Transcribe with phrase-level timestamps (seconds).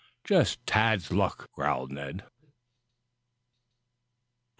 [0.23, 2.23] "Just Tad's luck," growled Ned.